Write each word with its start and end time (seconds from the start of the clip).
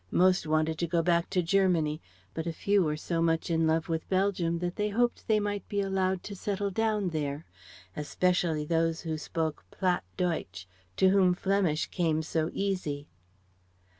Most 0.09 0.47
wanted 0.47 0.79
to 0.79 0.87
go 0.87 1.03
back 1.03 1.29
to 1.29 1.43
Germany, 1.43 2.01
but 2.33 2.47
a 2.47 2.51
few 2.53 2.81
were 2.81 2.97
so 2.97 3.21
much 3.21 3.51
in 3.51 3.67
love 3.67 3.87
with 3.87 4.09
Belgium 4.09 4.57
that 4.57 4.75
they 4.75 4.89
hoped 4.89 5.27
they 5.27 5.39
might 5.39 5.69
be 5.69 5.79
allowed 5.79 6.23
to 6.23 6.35
settle 6.35 6.71
down 6.71 7.09
there; 7.09 7.45
especially 7.95 8.65
those 8.65 9.01
who 9.01 9.15
spoke 9.15 9.63
Platt 9.69 10.03
deutsch, 10.17 10.67
to 10.97 11.09
whom 11.09 11.35
Flemish 11.35 11.85
came 11.85 12.23
so 12.23 12.49
easy. 12.51 13.09